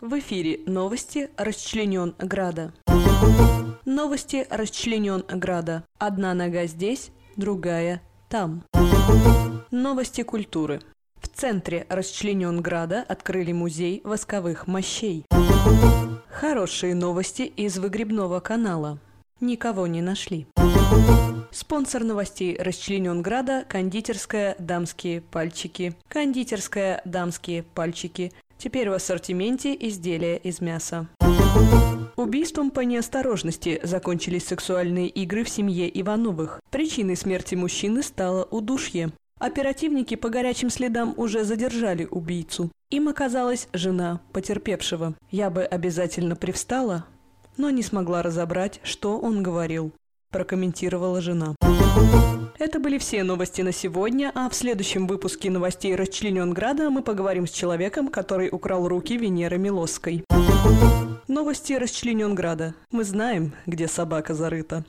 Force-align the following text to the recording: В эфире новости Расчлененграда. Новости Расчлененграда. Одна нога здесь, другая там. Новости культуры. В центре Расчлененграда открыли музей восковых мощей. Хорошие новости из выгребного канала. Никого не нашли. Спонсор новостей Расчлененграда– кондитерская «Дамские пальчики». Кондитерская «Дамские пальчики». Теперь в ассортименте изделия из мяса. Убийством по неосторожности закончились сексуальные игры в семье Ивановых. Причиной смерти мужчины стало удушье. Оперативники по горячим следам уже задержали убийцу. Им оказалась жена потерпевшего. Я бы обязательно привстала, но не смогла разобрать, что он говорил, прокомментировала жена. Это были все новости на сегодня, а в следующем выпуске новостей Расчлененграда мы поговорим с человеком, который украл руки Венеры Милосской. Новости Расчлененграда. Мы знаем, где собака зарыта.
В 0.00 0.18
эфире 0.18 0.60
новости 0.66 1.30
Расчлененграда. 1.36 2.72
Новости 3.84 4.46
Расчлененграда. 4.50 5.84
Одна 5.98 6.34
нога 6.34 6.66
здесь, 6.66 7.10
другая 7.36 8.02
там. 8.28 8.64
Новости 9.70 10.22
культуры. 10.22 10.80
В 11.20 11.28
центре 11.28 11.86
Расчлененграда 11.88 13.04
открыли 13.08 13.52
музей 13.52 14.00
восковых 14.04 14.66
мощей. 14.66 15.24
Хорошие 16.28 16.94
новости 16.94 17.42
из 17.42 17.78
выгребного 17.78 18.40
канала. 18.40 18.98
Никого 19.40 19.86
не 19.86 20.02
нашли. 20.02 20.46
Спонсор 21.50 22.02
новостей 22.02 22.56
Расчлененграда– 22.58 23.64
кондитерская 23.68 24.56
«Дамские 24.58 25.20
пальчики». 25.20 25.94
Кондитерская 26.08 27.02
«Дамские 27.04 27.62
пальчики». 27.62 28.32
Теперь 28.62 28.88
в 28.88 28.92
ассортименте 28.92 29.76
изделия 29.76 30.36
из 30.36 30.60
мяса. 30.60 31.08
Убийством 32.14 32.70
по 32.70 32.78
неосторожности 32.78 33.80
закончились 33.82 34.46
сексуальные 34.46 35.08
игры 35.08 35.42
в 35.42 35.48
семье 35.48 35.90
Ивановых. 36.00 36.60
Причиной 36.70 37.16
смерти 37.16 37.56
мужчины 37.56 38.04
стало 38.04 38.44
удушье. 38.44 39.10
Оперативники 39.40 40.14
по 40.14 40.28
горячим 40.28 40.70
следам 40.70 41.12
уже 41.16 41.42
задержали 41.42 42.06
убийцу. 42.08 42.70
Им 42.90 43.08
оказалась 43.08 43.66
жена 43.72 44.20
потерпевшего. 44.32 45.16
Я 45.32 45.50
бы 45.50 45.64
обязательно 45.64 46.36
привстала, 46.36 47.04
но 47.56 47.68
не 47.70 47.82
смогла 47.82 48.22
разобрать, 48.22 48.78
что 48.84 49.18
он 49.18 49.42
говорил, 49.42 49.92
прокомментировала 50.32 51.20
жена. 51.20 51.54
Это 52.58 52.78
были 52.78 52.98
все 52.98 53.22
новости 53.22 53.60
на 53.62 53.72
сегодня, 53.72 54.32
а 54.34 54.48
в 54.48 54.54
следующем 54.54 55.06
выпуске 55.06 55.50
новостей 55.50 55.94
Расчлененграда 55.94 56.90
мы 56.90 57.02
поговорим 57.02 57.46
с 57.46 57.50
человеком, 57.50 58.08
который 58.08 58.48
украл 58.50 58.88
руки 58.88 59.16
Венеры 59.16 59.58
Милосской. 59.58 60.24
Новости 61.28 61.72
Расчлененграда. 61.72 62.74
Мы 62.90 63.04
знаем, 63.04 63.52
где 63.66 63.88
собака 63.88 64.34
зарыта. 64.34 64.84